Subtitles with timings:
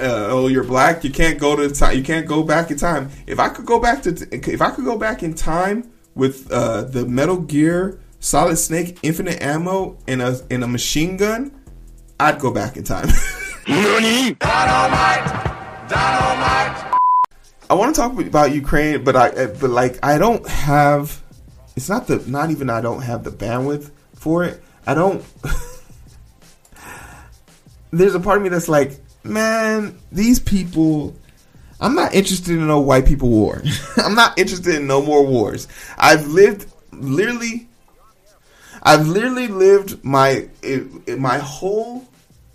[0.00, 1.04] uh, oh, you're black.
[1.04, 1.96] You can't go to time.
[1.96, 3.10] You can't go back in time.
[3.26, 6.82] If I could go back to, if I could go back in time with uh,
[6.82, 11.52] the Metal Gear Solid Snake infinite ammo and a and a machine gun,
[12.18, 13.08] I'd go back in time.
[17.70, 21.22] I want to talk about Ukraine, but I uh, but like I don't have.
[21.76, 24.62] It's not the not even I don't have the bandwidth for it.
[24.86, 25.24] I don't.
[27.90, 31.14] there's a part of me that's like man, these people.
[31.80, 33.62] I'm not interested in no white people war.
[33.96, 35.66] I'm not interested in no more wars.
[35.98, 37.68] I've lived literally.
[38.82, 40.48] I've literally lived my
[41.18, 42.06] my whole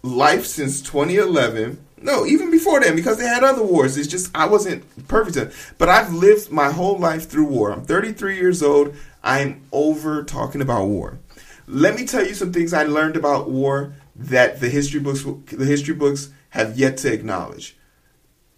[0.04, 1.86] life since 2011.
[2.02, 3.98] No, even before then, because they had other wars.
[3.98, 5.54] It's just I wasn't perfect.
[5.78, 7.72] But I've lived my whole life through war.
[7.72, 8.96] I'm 33 years old.
[9.22, 11.20] I'm over talking about war.
[11.68, 15.66] Let me tell you some things I learned about war that the history books the
[15.66, 17.78] history books have yet to acknowledge.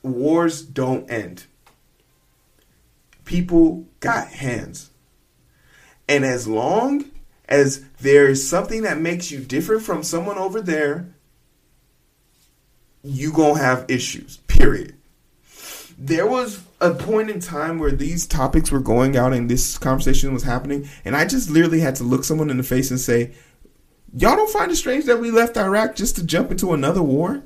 [0.04, 1.46] Wars don't end.
[3.26, 4.90] People got hands.
[6.08, 7.06] And as long
[7.48, 11.14] as there is something that makes you different from someone over there,
[13.04, 14.38] you going to have issues.
[14.48, 14.96] Period.
[15.98, 20.34] There was a point in time where these topics were going out and this conversation
[20.34, 23.34] was happening, and I just literally had to look someone in the face and say,
[24.14, 27.44] Y'all don't find it strange that we left Iraq just to jump into another war?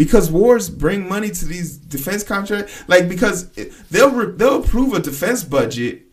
[0.00, 2.88] Because wars bring money to these defense contracts.
[2.88, 3.50] Like because
[3.90, 6.04] they'll they'll approve a defense budget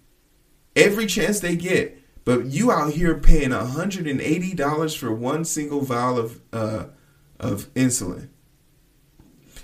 [0.76, 5.46] every chance they get, but you out here paying hundred and eighty dollars for one
[5.46, 6.88] single vial of uh,
[7.40, 8.28] of insulin.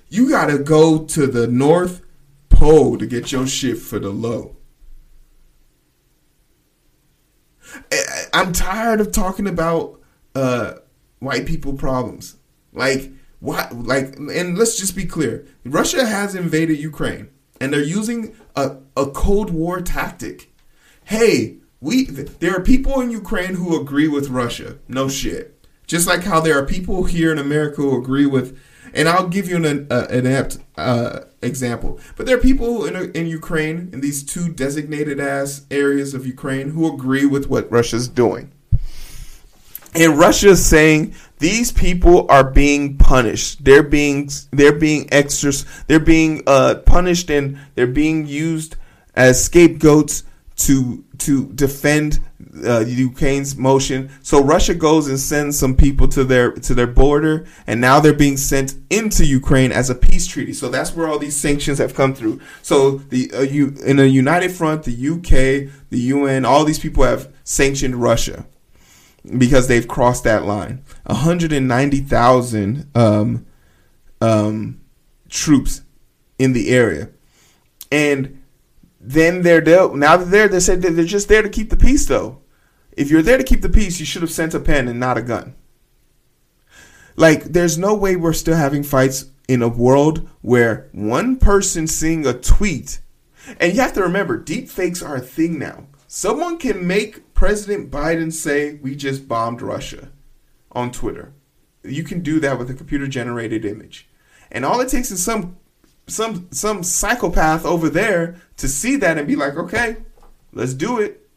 [0.08, 2.00] You gotta go to the North
[2.48, 4.56] Pole to get your shit for the low.
[8.34, 10.00] I'm tired of talking about
[10.34, 10.76] uh,
[11.20, 12.38] white people problems.
[12.72, 13.12] Like
[13.44, 19.08] Like, and let's just be clear: Russia has invaded Ukraine, and they're using a, a
[19.08, 20.54] Cold War tactic.
[21.06, 24.78] Hey, we there are people in Ukraine who agree with Russia.
[24.88, 25.68] No shit.
[25.86, 28.58] Just like how there are people here in America who agree with,
[28.94, 32.00] and I'll give you an uh, an apt uh, example.
[32.16, 36.70] But there are people in in Ukraine in these two designated as areas of Ukraine
[36.70, 38.54] who agree with what Russia's doing.
[39.96, 43.64] And Russia is saying these people are being punished.
[43.64, 45.66] They're being they're being extras.
[45.88, 48.76] They're being uh, punished and they're being used
[49.16, 50.24] as scapegoats
[50.56, 52.20] to to defend
[52.66, 54.10] uh, Ukraine's motion.
[54.22, 58.14] So Russia goes and sends some people to their to their border, and now they're
[58.14, 60.54] being sent into Ukraine as a peace treaty.
[60.54, 62.42] So that's where all these sanctions have come through.
[62.62, 67.04] So the uh, you in a united front, the UK, the UN, all these people
[67.04, 68.46] have sanctioned Russia
[69.38, 70.84] because they've crossed that line.
[71.06, 73.46] 190,000 um,
[74.22, 74.82] um,
[75.30, 75.82] troops
[76.38, 77.10] in the area.
[77.92, 78.44] And
[79.00, 79.96] then they're there.
[79.96, 82.42] Now that they're, they said they're just there to keep the peace, though.
[82.96, 85.18] If you're there to keep the peace, you should have sent a pen and not
[85.18, 85.56] a gun.
[87.16, 92.26] Like, there's no way we're still having fights in a world where one person seeing
[92.26, 93.00] a tweet,
[93.60, 95.88] and you have to remember, deep fakes are a thing now.
[96.08, 100.10] Someone can make President Biden say, We just bombed Russia
[100.72, 101.34] on Twitter.
[101.84, 104.08] You can do that with a computer generated image.
[104.52, 105.58] And all it takes is some
[106.08, 109.98] some some psychopath over there to see that and be like, okay,
[110.52, 111.28] let's do it.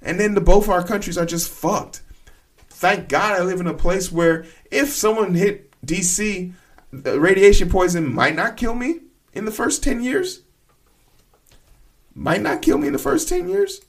[0.00, 2.02] And then the both our countries are just fucked.
[2.68, 6.52] Thank God I live in a place where if someone hit DC,
[6.92, 9.00] radiation poison might not kill me
[9.32, 10.40] in the first 10 years.
[12.14, 13.80] Might not kill me in the first 10 years.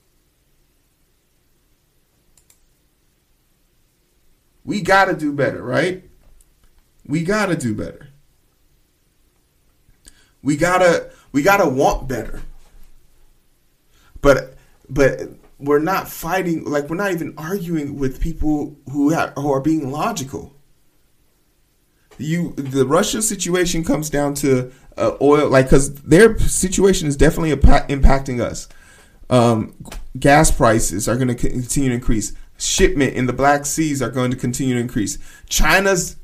[4.65, 6.03] We got to do better, right?
[7.05, 8.09] We got to do better.
[10.41, 12.41] We got to we got to want better.
[14.21, 14.55] But
[14.89, 15.21] but
[15.59, 19.91] we're not fighting like we're not even arguing with people who have, who are being
[19.91, 20.55] logical.
[22.17, 27.51] You the Russia situation comes down to uh, oil like cuz their situation is definitely
[27.51, 28.69] impacting us.
[29.29, 29.73] Um,
[30.19, 34.31] gas prices are going to continue to increase shipment in the Black Seas are going
[34.31, 35.17] to continue to increase.
[35.47, 36.17] China's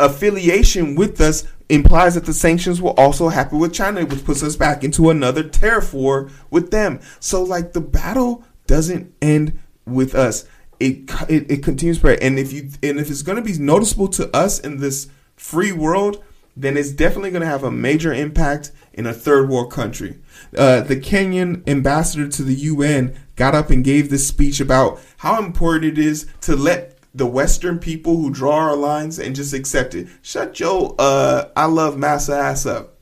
[0.00, 4.56] affiliation with us implies that the sanctions will also happen with China, which puts us
[4.56, 7.00] back into another tariff war with them.
[7.20, 10.46] So, like, the battle doesn't end with us.
[10.80, 12.20] It, it, it continues spread.
[12.20, 15.72] And if you and if it's going to be noticeable to us in this free
[15.72, 16.22] world,
[16.56, 20.18] then it's definitely going to have a major impact in a third world country.
[20.56, 25.38] Uh, the Kenyan ambassador to the UN got up and gave this speech about how
[25.38, 29.94] important it is to let the Western people who draw our lines and just accept
[29.94, 30.08] it.
[30.22, 32.98] Shut your uh, I love massa ass up.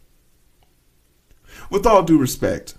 [1.71, 2.75] With all due respect,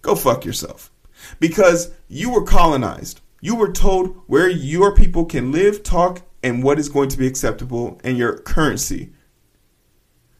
[0.00, 0.90] go fuck yourself.
[1.38, 3.20] Because you were colonized.
[3.40, 7.26] You were told where your people can live, talk, and what is going to be
[7.26, 9.12] acceptable and your currency.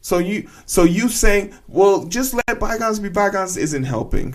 [0.02, 4.34] So you so you saying, well, just let bygones be bygones isn't helping.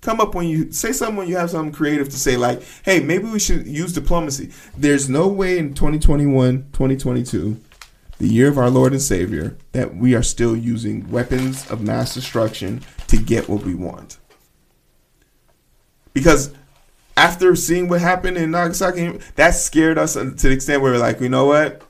[0.00, 3.00] Come up when you say something when you have something creative to say, like, hey,
[3.00, 4.50] maybe we should use diplomacy.
[4.76, 7.58] There's no way in 2021, 2022,
[8.18, 12.12] the year of our Lord and Savior, that we are still using weapons of mass
[12.12, 14.18] destruction to get what we want.
[16.12, 16.54] Because
[17.16, 21.20] after seeing what happened in Nagasaki, that scared us to the extent where we're like,
[21.20, 21.82] you know what?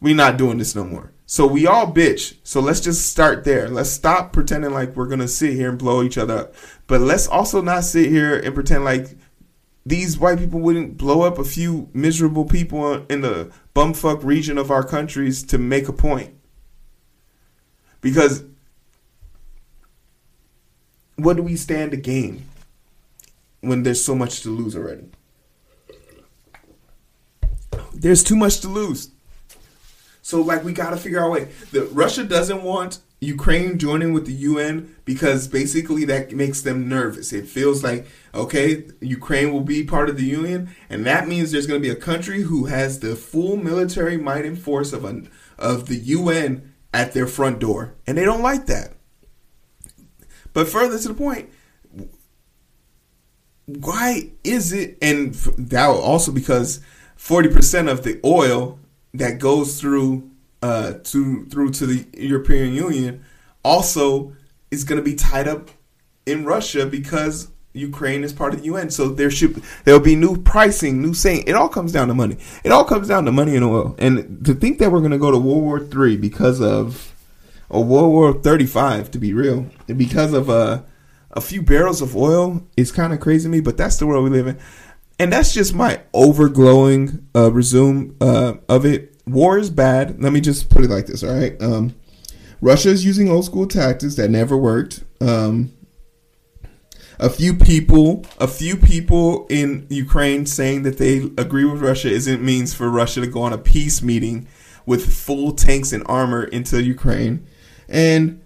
[0.00, 1.13] We're not doing this no more.
[1.26, 2.36] So we all bitch.
[2.42, 3.68] So let's just start there.
[3.68, 6.54] Let's stop pretending like we're gonna sit here and blow each other up.
[6.86, 9.16] But let's also not sit here and pretend like
[9.86, 14.70] these white people wouldn't blow up a few miserable people in the bumfuck region of
[14.70, 16.34] our countries to make a point.
[18.00, 18.44] Because
[21.16, 22.46] what do we stand to gain
[23.60, 25.04] when there's so much to lose already?
[27.94, 29.10] There's too much to lose.
[30.24, 31.48] So like we got to figure out a way.
[31.70, 37.30] The Russia doesn't want Ukraine joining with the UN because basically that makes them nervous.
[37.30, 41.66] It feels like okay, Ukraine will be part of the union, and that means there's
[41.66, 45.24] going to be a country who has the full military might and force of a,
[45.58, 48.94] of the UN at their front door, and they don't like that.
[50.54, 51.50] But further to the point,
[53.66, 54.96] why is it?
[55.02, 56.80] And that also because
[57.14, 58.78] forty percent of the oil
[59.14, 60.30] that goes through
[60.62, 63.24] uh, to through to the European Union
[63.62, 64.32] also
[64.70, 65.70] is going to be tied up
[66.26, 68.90] in Russia because Ukraine is part of the UN.
[68.90, 71.44] So there should there'll be new pricing, new saying.
[71.46, 72.38] It all comes down to money.
[72.64, 73.94] It all comes down to money and oil.
[73.98, 77.14] And to think that we're going to go to World War Three because of
[77.68, 80.82] or World War Thirty Five, to be real, because of uh,
[81.32, 83.60] a few barrels of oil is kind of crazy to me.
[83.60, 84.58] But that's the world we live in
[85.18, 89.14] and that's just my overglowing uh, resume uh, of it.
[89.26, 90.22] War is bad.
[90.22, 91.22] Let me just put it like this.
[91.22, 91.60] All right.
[91.62, 91.94] Um,
[92.60, 95.04] Russia is using old school tactics that never worked.
[95.20, 95.72] Um,
[97.18, 102.42] a few people, a few people in Ukraine saying that they agree with Russia isn't
[102.42, 104.48] means for Russia to go on a peace meeting
[104.84, 107.46] with full tanks and armor into Ukraine.
[107.88, 108.42] And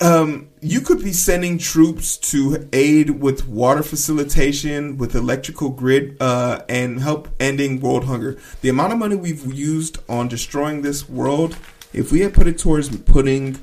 [0.00, 6.62] um, you could be sending troops to aid with water facilitation, with electrical grid, uh,
[6.68, 8.38] and help ending world hunger.
[8.60, 11.56] The amount of money we've used on destroying this world,
[11.92, 13.58] if we had put it towards putting,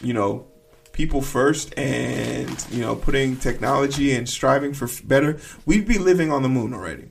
[0.00, 0.46] you know,
[0.92, 6.42] people first and you know putting technology and striving for better, we'd be living on
[6.42, 7.08] the moon already.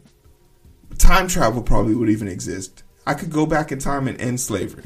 [0.98, 2.84] Time travel probably would even exist.
[3.06, 4.86] I could go back in time and end slavery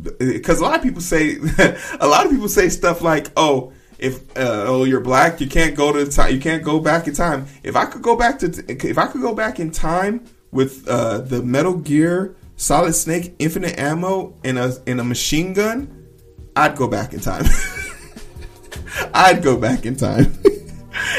[0.00, 1.36] because a lot of people say
[2.00, 5.74] a lot of people say stuff like, "Oh, if uh, oh you're black, you can't
[5.74, 8.46] go to time, you can't go back in time." If I could go back to
[8.68, 13.78] if I could go back in time with uh, the Metal Gear Solid Snake infinite
[13.78, 16.08] ammo and a in a machine gun,
[16.56, 17.44] I'd go back in time.
[19.14, 20.38] I'd go back in time.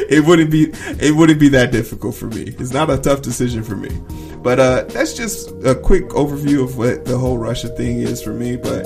[0.10, 2.44] it wouldn't be it wouldn't be that difficult for me.
[2.44, 3.90] It's not a tough decision for me.
[4.44, 8.34] But uh, that's just a quick overview of what the whole Russia thing is for
[8.34, 8.58] me.
[8.58, 8.84] But